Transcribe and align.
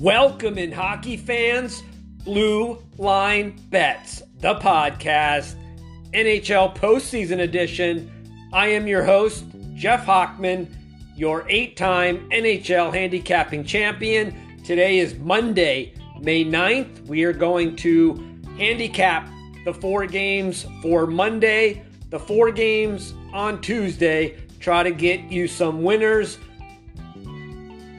Welcome 0.00 0.56
in 0.56 0.72
hockey 0.72 1.18
fans, 1.18 1.82
Blue 2.24 2.82
Line 2.96 3.60
Bets, 3.68 4.22
the 4.38 4.54
podcast, 4.54 5.56
NHL 6.14 6.74
postseason 6.74 7.40
edition. 7.40 8.10
I 8.50 8.68
am 8.68 8.86
your 8.86 9.04
host, 9.04 9.44
Jeff 9.74 10.06
Hochman, 10.06 10.68
your 11.16 11.44
eight 11.50 11.76
time 11.76 12.26
NHL 12.30 12.94
handicapping 12.94 13.62
champion. 13.62 14.62
Today 14.64 15.00
is 15.00 15.16
Monday, 15.16 15.92
May 16.18 16.46
9th. 16.46 17.04
We 17.04 17.24
are 17.24 17.34
going 17.34 17.76
to 17.76 18.14
handicap 18.56 19.28
the 19.66 19.74
four 19.74 20.06
games 20.06 20.64
for 20.80 21.06
Monday, 21.06 21.84
the 22.08 22.18
four 22.18 22.50
games 22.50 23.12
on 23.34 23.60
Tuesday, 23.60 24.38
try 24.60 24.82
to 24.82 24.92
get 24.92 25.30
you 25.30 25.46
some 25.46 25.82
winners. 25.82 26.38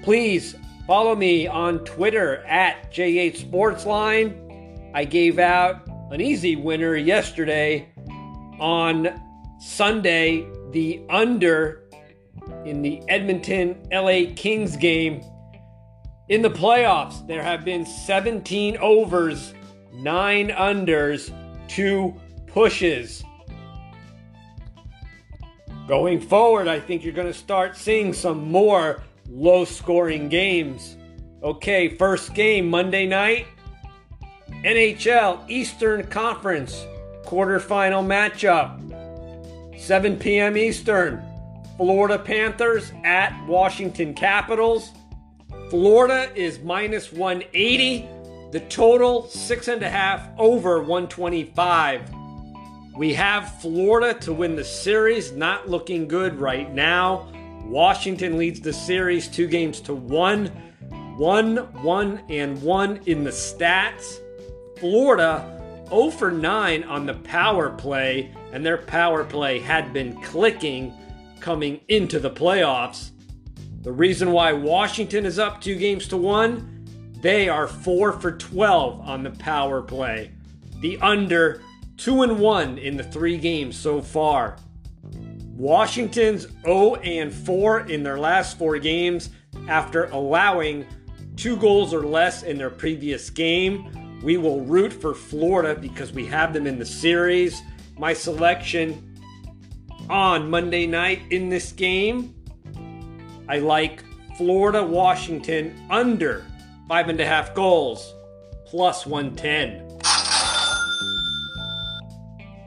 Please 0.02 0.56
follow 0.92 1.16
me 1.16 1.48
on 1.48 1.80
Twitter 1.86 2.44
at 2.44 2.92
J8 2.92 3.50
Sportsline. 3.50 4.92
I 4.94 5.06
gave 5.06 5.40
out 5.40 5.88
an 6.12 6.20
easy 6.20 6.58
winner 6.58 6.98
yesterday 6.98 7.88
on 8.60 9.08
Sunday, 9.58 10.46
the 10.72 11.02
under 11.10 11.84
in 12.66 12.82
the 12.82 13.02
Edmonton 13.08 13.82
LA 13.90 14.34
Kings 14.36 14.76
game. 14.76 15.24
In 16.28 16.42
the 16.42 16.50
playoffs, 16.50 17.26
there 17.26 17.42
have 17.42 17.64
been 17.64 17.86
17 17.86 18.76
overs, 18.76 19.54
9 19.94 20.50
unders, 20.50 21.34
2 21.70 22.14
pushes. 22.48 23.24
Going 25.88 26.20
forward, 26.20 26.68
I 26.68 26.82
think 26.82 27.06
you're 27.06 27.14
going 27.14 27.32
to 27.32 27.34
start 27.34 27.78
seeing 27.78 28.12
some 28.12 28.52
more 28.52 29.02
low 29.32 29.66
scoring 29.66 30.30
games. 30.30 30.98
Okay, 31.42 31.90
first 31.90 32.36
game 32.36 32.70
Monday 32.70 33.08
night 33.08 33.48
NHL 34.64 35.50
Eastern 35.50 36.06
Conference 36.08 36.86
quarterfinal 37.26 38.06
matchup. 38.06 38.78
7 39.80 40.18
p.m. 40.18 40.58
Eastern. 40.58 41.24
Florida 41.78 42.20
Panthers 42.20 42.92
at 43.04 43.34
Washington 43.48 44.14
Capitals. 44.14 44.92
Florida 45.70 46.30
is 46.36 46.60
minus 46.60 47.12
180. 47.12 48.08
The 48.52 48.60
total, 48.70 49.28
six 49.30 49.68
and 49.68 49.82
a 49.82 49.90
half 49.90 50.28
over 50.38 50.80
125. 50.82 52.14
We 52.96 53.14
have 53.14 53.60
Florida 53.62 54.20
to 54.20 54.34
win 54.34 54.56
the 54.56 54.66
series, 54.66 55.32
not 55.32 55.70
looking 55.70 56.08
good 56.08 56.40
right 56.40 56.72
now. 56.72 57.32
Washington 57.66 58.38
leads 58.38 58.60
the 58.60 58.74
series 58.74 59.28
two 59.28 59.48
games 59.48 59.82
to 59.82 59.94
one. 59.94 60.48
One, 61.18 61.58
one, 61.84 62.22
and 62.30 62.62
one 62.62 63.00
in 63.06 63.24
the 63.24 63.32
stats. 63.32 64.20
Florida 64.80 65.86
0 65.90 66.10
for 66.10 66.32
9 66.32 66.84
on 66.86 67.06
the 67.06 67.14
power 67.16 67.70
play, 67.70 68.34
and 68.52 68.66
their 68.66 68.78
power 68.78 69.24
play 69.24 69.60
had 69.60 69.94
been 69.94 70.20
clicking 70.22 70.94
coming 71.40 71.82
into 71.90 72.20
the 72.20 72.32
playoffs. 72.32 73.12
The 73.82 73.92
reason 73.92 74.32
why 74.32 74.54
Washington 74.54 75.26
is 75.26 75.38
up 75.38 75.60
two 75.60 75.76
games 75.76 76.08
to 76.10 76.18
one, 76.18 76.86
they 77.22 77.50
are 77.50 77.68
4 77.68 78.14
for 78.14 78.32
12 78.32 79.02
on 79.02 79.24
the 79.24 79.32
power 79.32 79.82
play. 79.82 80.32
The 80.80 80.98
under 81.00 81.62
2 81.98 82.24
and 82.24 82.40
1 82.40 82.78
in 82.78 82.98
the 82.98 83.04
three 83.04 83.38
games 83.38 83.76
so 83.76 84.02
far. 84.02 84.58
Washington's 85.62 86.48
0 86.66 86.96
and 86.96 87.32
4 87.32 87.82
in 87.82 88.02
their 88.02 88.18
last 88.18 88.58
four 88.58 88.80
games 88.80 89.30
after 89.68 90.06
allowing 90.06 90.88
two 91.36 91.56
goals 91.56 91.94
or 91.94 92.02
less 92.02 92.42
in 92.42 92.58
their 92.58 92.72
previous 92.72 93.30
game. 93.30 94.20
We 94.24 94.38
will 94.38 94.62
root 94.62 94.92
for 94.92 95.14
Florida 95.14 95.80
because 95.80 96.14
we 96.14 96.26
have 96.26 96.52
them 96.52 96.66
in 96.66 96.80
the 96.80 96.86
series. 96.86 97.62
My 97.96 98.12
selection 98.12 99.16
on 100.10 100.50
Monday 100.50 100.88
night 100.88 101.22
in 101.30 101.48
this 101.48 101.72
game, 101.72 102.34
I 103.48 103.60
like 103.60 104.04
Florida 104.38 104.84
Washington 104.84 105.80
under 105.92 106.44
five 106.88 107.08
and 107.08 107.22
a 107.22 107.26
half 107.26 107.54
goals 107.54 108.16
plus 108.66 109.06
110. 109.06 109.91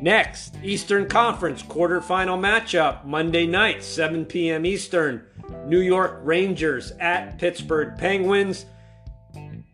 Next, 0.04 0.58
Eastern 0.62 1.08
Conference 1.08 1.62
quarterfinal 1.62 2.38
matchup 2.38 3.06
Monday 3.06 3.46
night, 3.46 3.82
7 3.82 4.26
p.m. 4.26 4.66
Eastern. 4.66 5.24
New 5.64 5.80
York 5.80 6.20
Rangers 6.22 6.92
at 7.00 7.38
Pittsburgh 7.38 7.96
Penguins. 7.96 8.66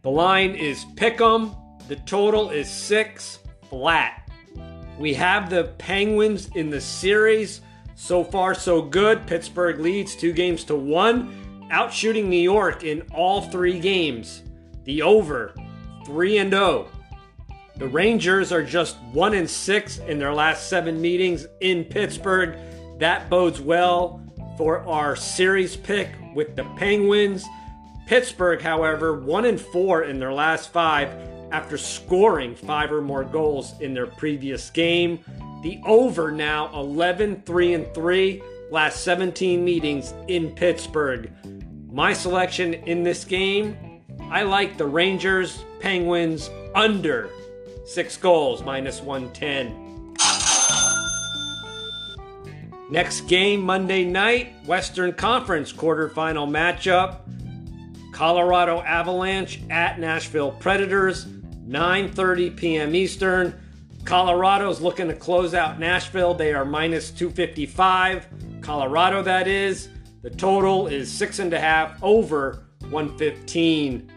The 0.02 0.08
line 0.08 0.54
is 0.54 0.84
Pick'em. 0.94 1.56
The 1.88 1.96
total 1.96 2.50
is 2.50 2.70
six 2.70 3.40
flat. 3.68 4.30
We 5.00 5.14
have 5.14 5.50
the 5.50 5.74
Penguins 5.78 6.48
in 6.54 6.70
the 6.70 6.80
series. 6.80 7.62
So 7.96 8.22
far, 8.22 8.54
so 8.54 8.80
good. 8.80 9.26
Pittsburgh 9.26 9.80
leads 9.80 10.14
two 10.14 10.32
games 10.32 10.62
to 10.66 10.76
one, 10.76 11.68
outshooting 11.72 12.26
New 12.26 12.36
York 12.36 12.84
in 12.84 13.02
all 13.12 13.42
three 13.42 13.80
games. 13.80 14.44
The 14.84 15.02
over, 15.02 15.56
3 16.06 16.38
and 16.38 16.52
0. 16.52 16.88
The 17.80 17.88
Rangers 17.88 18.52
are 18.52 18.62
just 18.62 18.98
1 19.14 19.32
and 19.32 19.48
6 19.48 19.98
in 20.00 20.18
their 20.18 20.34
last 20.34 20.68
7 20.68 21.00
meetings 21.00 21.46
in 21.60 21.84
Pittsburgh. 21.84 22.58
That 22.98 23.30
bodes 23.30 23.58
well 23.58 24.20
for 24.58 24.86
our 24.86 25.16
series 25.16 25.76
pick 25.76 26.10
with 26.34 26.56
the 26.56 26.64
Penguins. 26.76 27.46
Pittsburgh, 28.04 28.60
however, 28.60 29.18
1 29.18 29.46
and 29.46 29.58
4 29.58 30.02
in 30.02 30.18
their 30.18 30.30
last 30.30 30.70
5 30.74 31.08
after 31.52 31.78
scoring 31.78 32.54
5 32.54 32.92
or 32.92 33.00
more 33.00 33.24
goals 33.24 33.72
in 33.80 33.94
their 33.94 34.08
previous 34.08 34.68
game. 34.68 35.18
The 35.62 35.80
over 35.86 36.30
now 36.30 36.70
11 36.78 37.44
3 37.46 37.72
and 37.72 37.94
3 37.94 38.42
last 38.70 39.02
17 39.04 39.64
meetings 39.64 40.12
in 40.28 40.50
Pittsburgh. 40.50 41.32
My 41.90 42.12
selection 42.12 42.74
in 42.74 43.04
this 43.04 43.24
game, 43.24 44.02
I 44.30 44.42
like 44.42 44.76
the 44.76 44.84
Rangers 44.84 45.64
Penguins 45.80 46.50
under 46.74 47.30
Six 47.90 48.16
goals, 48.16 48.62
minus 48.62 49.00
110. 49.00 50.14
Next 52.88 53.22
game, 53.22 53.62
Monday 53.62 54.04
night, 54.04 54.52
Western 54.64 55.12
Conference 55.12 55.72
quarterfinal 55.72 56.48
matchup. 56.48 57.22
Colorado 58.12 58.80
Avalanche 58.82 59.62
at 59.70 59.98
Nashville 59.98 60.52
Predators, 60.52 61.24
9:30 61.66 62.56
p.m. 62.56 62.94
Eastern. 62.94 63.60
Colorado's 64.04 64.80
looking 64.80 65.08
to 65.08 65.14
close 65.14 65.52
out 65.52 65.80
Nashville. 65.80 66.32
They 66.32 66.54
are 66.54 66.64
minus 66.64 67.10
255. 67.10 68.28
Colorado, 68.60 69.20
that 69.20 69.48
is. 69.48 69.88
The 70.22 70.30
total 70.30 70.86
is 70.86 71.10
six 71.10 71.40
and 71.40 71.52
a 71.52 71.58
half 71.58 72.00
over 72.04 72.68
115. 72.90 74.12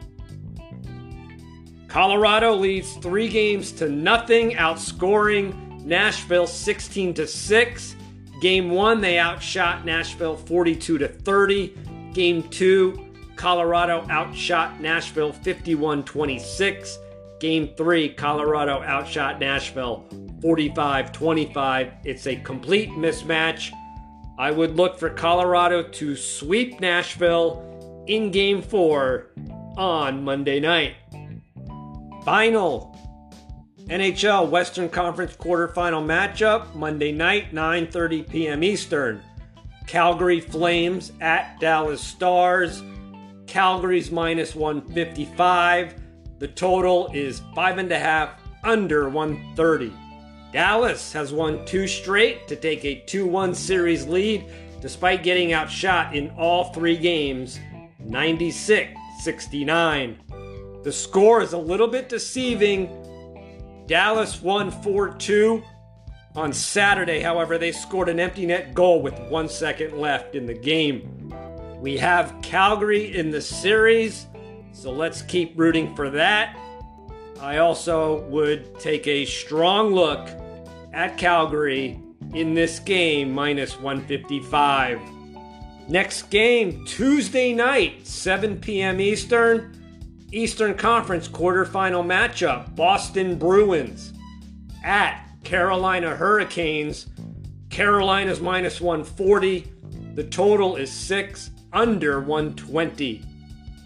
Colorado 1.93 2.55
leads 2.55 2.93
three 2.93 3.29
games 3.29 3.71
to 3.71 3.87
nothing, 3.87 4.53
outscoring 4.53 5.85
Nashville 5.85 6.47
16 6.47 7.13
to 7.13 7.27
6. 7.27 7.95
Game 8.41 8.71
one, 8.71 8.99
they 8.99 9.19
outshot 9.19 9.85
Nashville 9.85 10.35
42 10.35 10.97
to 10.97 11.07
30. 11.07 11.77
Game 12.11 12.49
two, 12.49 13.11
Colorado 13.35 14.07
outshot 14.09 14.81
Nashville 14.81 15.31
51 15.31 16.03
26. 16.03 16.97
Game 17.39 17.69
three, 17.77 18.09
Colorado 18.09 18.81
outshot 18.81 19.39
Nashville 19.39 20.03
45 20.41 21.11
25. 21.11 21.93
It's 22.05 22.25
a 22.25 22.35
complete 22.37 22.89
mismatch. 22.89 23.71
I 24.39 24.49
would 24.49 24.77
look 24.77 24.97
for 24.97 25.11
Colorado 25.11 25.83
to 25.83 26.15
sweep 26.15 26.79
Nashville 26.79 28.03
in 28.07 28.31
game 28.31 28.63
four 28.63 29.27
on 29.77 30.23
Monday 30.23 30.59
night. 30.59 30.95
Final 32.25 32.97
NHL 33.87 34.49
Western 34.49 34.87
Conference 34.87 35.35
quarterfinal 35.35 36.05
matchup 36.05 36.73
Monday 36.73 37.11
night 37.11 37.53
9:30 37.53 38.29
p.m. 38.29 38.63
Eastern. 38.63 39.21
Calgary 39.87 40.39
Flames 40.39 41.11
at 41.19 41.59
Dallas 41.59 41.99
Stars. 41.99 42.81
Calgary's 43.45 44.09
minus 44.09 44.55
155. 44.55 45.95
The 46.39 46.47
total 46.47 47.09
is 47.13 47.41
five 47.53 47.77
and 47.77 47.91
a 47.91 47.99
half 47.99 48.39
under 48.63 49.09
130. 49.09 49.91
Dallas 50.53 51.11
has 51.11 51.33
won 51.33 51.65
two 51.65 51.87
straight 51.87 52.47
to 52.47 52.55
take 52.55 52.85
a 52.85 53.03
2 53.05 53.27
1 53.27 53.53
series 53.53 54.05
lead 54.07 54.45
despite 54.79 55.23
getting 55.23 55.51
outshot 55.51 56.15
in 56.15 56.29
all 56.37 56.71
three 56.71 56.97
games 56.97 57.59
96 57.99 58.97
69. 59.19 60.17
The 60.83 60.91
score 60.91 61.41
is 61.41 61.53
a 61.53 61.57
little 61.57 61.87
bit 61.87 62.09
deceiving. 62.09 62.89
Dallas 63.87 64.41
won 64.41 64.69
4 64.69 65.13
2. 65.15 65.63
On 66.35 66.51
Saturday, 66.51 67.19
however, 67.19 67.57
they 67.57 67.71
scored 67.71 68.09
an 68.09 68.19
empty 68.19 68.45
net 68.45 68.73
goal 68.73 69.01
with 69.01 69.17
one 69.29 69.47
second 69.47 69.97
left 69.97 70.35
in 70.35 70.45
the 70.45 70.53
game. 70.53 71.33
We 71.79 71.97
have 71.97 72.35
Calgary 72.41 73.15
in 73.15 73.29
the 73.29 73.41
series. 73.41 74.25
So 74.71 74.91
let's 74.91 75.21
keep 75.21 75.57
rooting 75.57 75.95
for 75.95 76.09
that. 76.09 76.57
I 77.39 77.57
also 77.57 78.21
would 78.29 78.79
take 78.79 79.07
a 79.07 79.25
strong 79.25 79.93
look 79.93 80.27
at 80.91 81.17
Calgary 81.17 81.99
in 82.33 82.53
this 82.53 82.79
game, 82.79 83.31
minus 83.31 83.79
155. 83.79 84.99
Next 85.87 86.29
game, 86.29 86.83
Tuesday 86.85 87.53
night, 87.53 88.07
7 88.07 88.59
p.m. 88.59 88.99
Eastern, 88.99 89.82
Eastern 90.33 90.75
Conference 90.75 91.27
quarterfinal 91.27 92.03
matchup 92.03 92.75
Boston 92.75 93.37
Bruins 93.37 94.13
at 94.83 95.29
Carolina 95.43 96.15
Hurricanes. 96.15 97.05
Carolina's 97.69 98.41
minus 98.41 98.81
140. 98.81 99.71
The 100.15 100.23
total 100.23 100.75
is 100.75 100.91
six 100.91 101.51
under 101.71 102.19
120. 102.19 103.23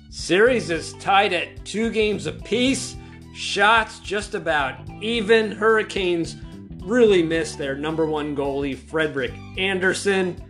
Series 0.10 0.70
is 0.70 0.94
tied 0.94 1.34
at 1.34 1.66
two 1.66 1.92
games 1.92 2.28
apiece. 2.28 2.96
Shots 3.36 4.00
just 4.00 4.34
about 4.34 4.80
even. 5.02 5.52
Hurricanes 5.52 6.38
really 6.82 7.24
miss 7.24 7.56
their 7.56 7.76
number 7.76 8.06
one 8.06 8.36
goalie, 8.38 8.78
Frederik 8.78 9.34
Andersen. 9.58 10.42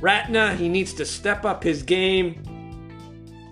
Raanta, 0.00 0.54
he 0.54 0.68
needs 0.68 0.92
to 0.94 1.06
step 1.06 1.46
up 1.46 1.64
his 1.64 1.82
game. 1.82 2.42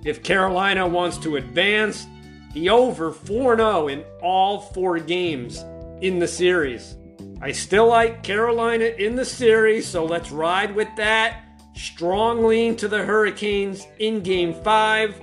If 0.04 0.22
Carolina 0.22 0.86
wants 0.86 1.18
to 1.18 1.36
advance, 1.36 2.06
the 2.54 2.70
over 2.70 3.12
4 3.12 3.56
0 3.56 3.88
in 3.88 4.04
all 4.20 4.60
four 4.60 4.98
games 4.98 5.64
in 6.00 6.18
the 6.18 6.28
series. 6.28 6.96
I 7.40 7.52
still 7.52 7.88
like 7.88 8.22
Carolina 8.22 8.84
in 8.84 9.16
the 9.16 9.24
series, 9.24 9.86
so 9.86 10.04
let's 10.04 10.30
ride 10.30 10.74
with 10.74 10.88
that. 10.96 11.44
Strong 11.74 12.44
lean 12.44 12.76
to 12.76 12.88
the 12.88 13.04
Hurricanes 13.04 13.86
in 13.98 14.20
game 14.22 14.54
five. 14.62 15.20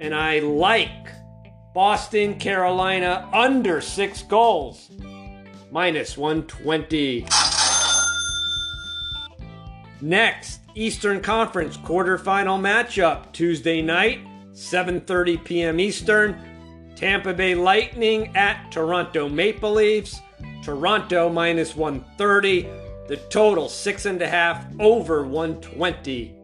And 0.00 0.14
I 0.14 0.40
like 0.40 1.08
Boston, 1.74 2.38
Carolina 2.38 3.28
under 3.32 3.80
six 3.80 4.22
goals, 4.22 4.90
minus 5.70 6.16
120. 6.16 7.26
Next, 10.00 10.60
Eastern 10.78 11.22
Conference 11.22 11.78
quarterfinal 11.78 12.60
matchup 12.60 13.32
Tuesday 13.32 13.80
night, 13.80 14.20
7:30 14.52 15.42
p.m. 15.42 15.80
Eastern. 15.80 16.38
Tampa 16.94 17.32
Bay 17.32 17.54
Lightning 17.54 18.36
at 18.36 18.70
Toronto 18.70 19.26
Maple 19.26 19.72
Leafs. 19.72 20.20
Toronto 20.62 21.30
minus 21.30 21.74
130. 21.74 22.68
The 23.08 23.16
total 23.30 23.70
six 23.70 24.04
and 24.04 24.20
a 24.20 24.28
half 24.28 24.66
over 24.78 25.26
120. 25.26 26.34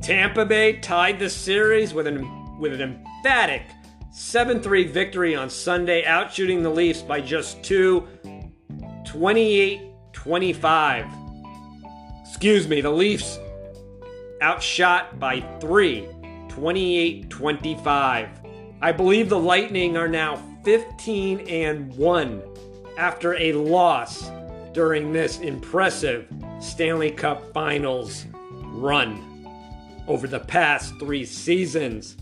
Tampa 0.00 0.46
Bay 0.46 0.78
tied 0.78 1.18
the 1.18 1.28
series 1.28 1.92
with 1.92 2.06
an 2.06 2.60
with 2.60 2.74
an 2.74 2.80
emphatic 2.80 3.64
7-3 4.12 4.88
victory 4.88 5.34
on 5.34 5.50
Sunday, 5.50 6.04
outshooting 6.04 6.62
the 6.62 6.70
Leafs 6.70 7.02
by 7.02 7.20
just 7.20 7.60
two, 7.64 8.06
28-25. 9.04 11.10
Excuse 12.24 12.68
me, 12.68 12.80
the 12.80 12.90
Leafs 12.90 13.40
outshot 14.44 15.18
by 15.18 15.40
three, 15.58 16.06
28 16.48 17.30
25. 17.30 18.28
I 18.82 18.92
believe 18.92 19.30
the 19.30 19.38
Lightning 19.38 19.96
are 19.96 20.06
now 20.06 20.36
15 20.64 21.40
and 21.48 21.90
1 21.96 22.42
after 22.98 23.34
a 23.36 23.54
loss 23.54 24.30
during 24.74 25.14
this 25.14 25.38
impressive 25.38 26.28
Stanley 26.60 27.10
Cup 27.10 27.54
Finals 27.54 28.26
run 28.52 29.48
over 30.06 30.28
the 30.28 30.40
past 30.40 30.92
three 31.00 31.24
seasons. 31.24 32.18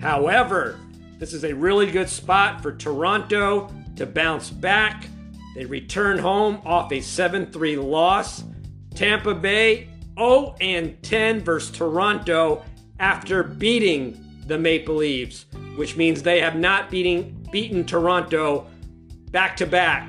However, 0.00 0.80
this 1.20 1.32
is 1.32 1.44
a 1.44 1.54
really 1.54 1.88
good 1.88 2.08
spot 2.08 2.62
for 2.62 2.72
Toronto 2.72 3.72
to 3.94 4.06
bounce 4.06 4.50
back. 4.50 5.06
They 5.54 5.66
return 5.66 6.18
home 6.18 6.60
off 6.64 6.90
a 6.90 7.00
7 7.00 7.52
3 7.52 7.76
loss 7.76 8.42
Tampa 8.96 9.36
Bay 9.36 9.88
0 10.18 10.56
and 10.60 11.02
10 11.02 11.40
versus 11.40 11.76
Toronto 11.76 12.62
after 12.98 13.42
beating 13.42 14.20
the 14.46 14.58
Maple 14.58 14.96
Leafs, 14.96 15.46
which 15.76 15.96
means 15.96 16.22
they 16.22 16.40
have 16.40 16.56
not 16.56 16.90
beating, 16.90 17.46
beaten 17.50 17.84
Toronto 17.84 18.66
back 19.30 19.56
to 19.56 19.66
back 19.66 20.08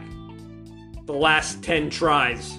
the 1.05 1.13
last 1.13 1.63
10 1.63 1.89
tries. 1.89 2.57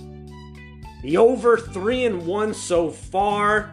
The 1.03 1.17
over 1.17 1.59
3 1.59 2.05
and 2.05 2.27
1 2.27 2.55
so 2.55 2.91
far. 2.91 3.73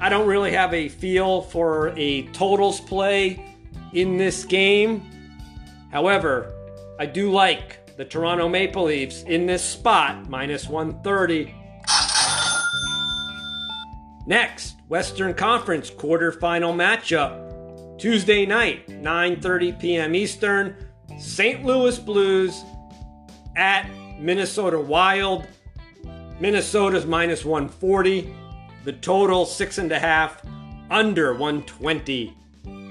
I 0.00 0.08
don't 0.08 0.26
really 0.26 0.52
have 0.52 0.74
a 0.74 0.88
feel 0.88 1.42
for 1.42 1.90
a 1.96 2.22
totals 2.28 2.80
play 2.80 3.56
in 3.92 4.16
this 4.16 4.44
game. 4.44 5.02
However, 5.90 6.52
I 6.98 7.06
do 7.06 7.30
like 7.30 7.96
the 7.96 8.04
Toronto 8.04 8.48
Maple 8.48 8.84
Leafs 8.84 9.22
in 9.24 9.46
this 9.46 9.62
spot, 9.62 10.28
minus 10.28 10.68
130. 10.68 11.54
Next, 14.26 14.76
Western 14.88 15.34
Conference 15.34 15.90
quarterfinal 15.90 16.74
matchup. 16.74 17.98
Tuesday 17.98 18.46
night, 18.46 18.86
9:30 18.88 19.80
p.m. 19.80 20.14
Eastern, 20.14 20.76
St. 21.18 21.64
Louis 21.64 21.98
Blues 21.98 22.62
at 23.56 23.88
Minnesota 24.18 24.78
Wild. 24.78 25.46
Minnesota's 26.40 27.06
minus 27.06 27.44
140. 27.44 28.34
The 28.84 28.92
total 28.94 29.44
six 29.44 29.78
and 29.78 29.92
a 29.92 29.98
half, 29.98 30.42
under 30.90 31.32
120. 31.34 32.36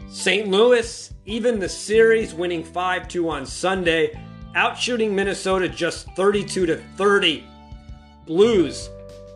St. 0.09 0.47
Louis, 0.47 1.13
even 1.25 1.59
the 1.59 1.69
series 1.69 2.33
winning 2.33 2.63
5 2.63 3.07
2 3.07 3.29
on 3.29 3.45
Sunday, 3.45 4.19
outshooting 4.55 5.11
Minnesota 5.11 5.69
just 5.69 6.07
32 6.15 6.65
to 6.65 6.77
30. 6.97 7.45
Blues 8.25 8.89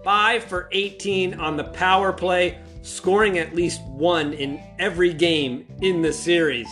5 0.05 0.43
for 0.43 0.69
18 0.71 1.33
on 1.39 1.57
the 1.57 1.63
power 1.63 2.13
play, 2.13 2.59
scoring 2.83 3.39
at 3.39 3.55
least 3.55 3.81
one 3.85 4.33
in 4.33 4.61
every 4.77 5.11
game 5.11 5.65
in 5.81 6.03
the 6.03 6.13
series. 6.13 6.69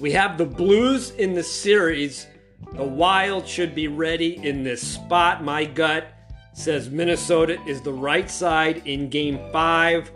We 0.00 0.10
have 0.10 0.36
the 0.36 0.44
Blues 0.44 1.10
in 1.12 1.34
the 1.34 1.42
series. 1.44 2.26
The 2.72 2.82
Wild 2.82 3.46
should 3.46 3.76
be 3.76 3.86
ready 3.86 4.44
in 4.44 4.64
this 4.64 4.82
spot. 4.82 5.44
My 5.44 5.64
gut 5.64 6.12
says 6.52 6.90
Minnesota 6.90 7.62
is 7.64 7.80
the 7.80 7.92
right 7.92 8.28
side 8.28 8.82
in 8.86 9.08
game 9.08 9.38
five. 9.52 10.10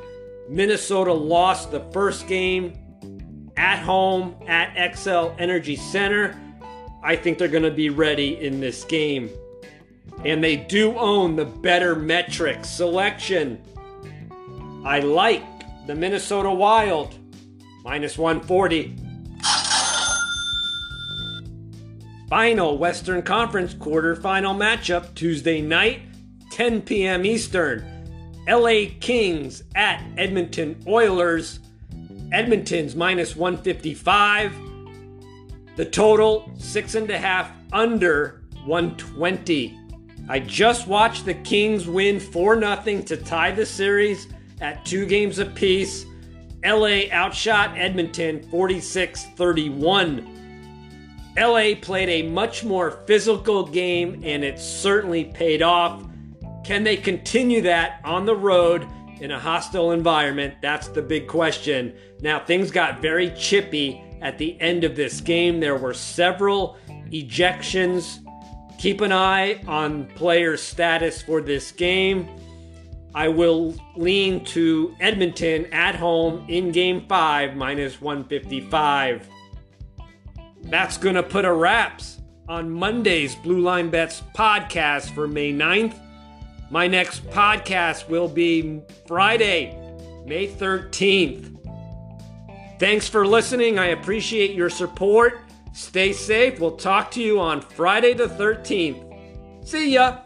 Minnesota 0.48 1.12
lost 1.12 1.70
the 1.70 1.88
first 1.92 2.26
game 2.26 2.72
at 3.56 3.78
home 3.78 4.34
at 4.48 4.74
Xcel 4.74 5.36
Energy 5.38 5.76
Center. 5.76 6.36
I 7.04 7.14
think 7.14 7.38
they're 7.38 7.46
going 7.46 7.62
to 7.62 7.70
be 7.70 7.88
ready 7.88 8.44
in 8.44 8.58
this 8.58 8.82
game 8.82 9.30
and 10.24 10.42
they 10.42 10.56
do 10.56 10.96
own 10.96 11.36
the 11.36 11.44
better 11.44 11.94
metric 11.94 12.64
selection. 12.64 13.60
I 14.84 15.00
like 15.00 15.44
the 15.86 15.94
Minnesota 15.94 16.50
Wild, 16.50 17.18
minus 17.84 18.16
140. 18.18 18.96
Final 22.28 22.78
Western 22.78 23.20
Conference 23.22 23.74
quarterfinal 23.74 24.56
matchup 24.56 25.14
Tuesday 25.14 25.60
night, 25.60 26.02
10 26.50 26.82
p.m. 26.82 27.26
Eastern. 27.26 27.84
LA 28.48 28.86
Kings 29.00 29.62
at 29.74 30.02
Edmonton 30.16 30.82
Oilers. 30.86 31.60
Edmonton's 32.32 32.96
minus 32.96 33.36
155. 33.36 34.52
The 35.76 35.84
total, 35.84 36.50
six 36.58 36.94
and 36.94 37.10
a 37.10 37.18
half 37.18 37.50
under 37.72 38.42
120. 38.64 39.78
I 40.28 40.38
just 40.38 40.86
watched 40.86 41.24
the 41.24 41.34
Kings 41.34 41.88
win 41.88 42.20
4 42.20 42.60
0 42.60 43.02
to 43.02 43.16
tie 43.16 43.50
the 43.50 43.66
series 43.66 44.28
at 44.60 44.84
two 44.84 45.04
games 45.06 45.38
apiece. 45.38 46.06
LA 46.64 47.10
outshot 47.10 47.76
Edmonton 47.76 48.42
46 48.44 49.24
31. 49.36 50.28
LA 51.36 51.74
played 51.80 52.08
a 52.08 52.28
much 52.28 52.62
more 52.62 53.02
physical 53.06 53.66
game 53.66 54.20
and 54.22 54.44
it 54.44 54.60
certainly 54.60 55.24
paid 55.24 55.62
off. 55.62 56.04
Can 56.62 56.84
they 56.84 56.96
continue 56.96 57.62
that 57.62 58.00
on 58.04 58.24
the 58.24 58.36
road 58.36 58.86
in 59.20 59.32
a 59.32 59.38
hostile 59.38 59.90
environment? 59.90 60.54
That's 60.62 60.88
the 60.88 61.02
big 61.02 61.26
question. 61.26 61.94
Now, 62.20 62.38
things 62.38 62.70
got 62.70 63.02
very 63.02 63.30
chippy 63.30 64.00
at 64.20 64.38
the 64.38 64.60
end 64.60 64.84
of 64.84 64.94
this 64.94 65.20
game. 65.20 65.58
There 65.58 65.76
were 65.76 65.94
several 65.94 66.76
ejections 67.10 68.20
Keep 68.82 69.00
an 69.02 69.12
eye 69.12 69.62
on 69.68 70.06
player 70.16 70.56
status 70.56 71.22
for 71.22 71.40
this 71.40 71.70
game. 71.70 72.28
I 73.14 73.28
will 73.28 73.76
lean 73.94 74.44
to 74.46 74.96
Edmonton 74.98 75.72
at 75.72 75.94
home 75.94 76.44
in 76.48 76.72
game 76.72 77.06
five, 77.06 77.54
minus 77.54 78.00
155. 78.00 79.28
That's 80.64 80.96
going 80.96 81.14
to 81.14 81.22
put 81.22 81.44
a 81.44 81.52
wraps 81.52 82.18
on 82.48 82.72
Monday's 82.72 83.36
Blue 83.36 83.60
Line 83.60 83.88
Bets 83.88 84.24
podcast 84.34 85.14
for 85.14 85.28
May 85.28 85.52
9th. 85.52 85.96
My 86.68 86.88
next 86.88 87.24
podcast 87.26 88.08
will 88.08 88.26
be 88.26 88.80
Friday, 89.06 89.78
May 90.26 90.48
13th. 90.48 91.56
Thanks 92.80 93.08
for 93.08 93.24
listening. 93.28 93.78
I 93.78 93.90
appreciate 93.90 94.56
your 94.56 94.70
support. 94.70 95.40
Stay 95.72 96.12
safe. 96.12 96.60
We'll 96.60 96.76
talk 96.76 97.10
to 97.12 97.22
you 97.22 97.40
on 97.40 97.60
Friday 97.60 98.14
the 98.14 98.26
13th. 98.26 99.66
See 99.66 99.94
ya. 99.94 100.18